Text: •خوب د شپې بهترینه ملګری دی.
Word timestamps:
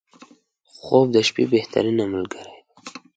•خوب 0.81 1.05
د 1.15 1.17
شپې 1.27 1.43
بهترینه 1.53 2.03
ملګری 2.13 2.55
دی. 2.63 2.63